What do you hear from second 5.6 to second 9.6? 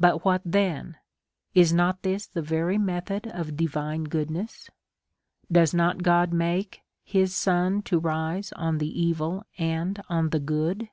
not God make his sun to rise on the evil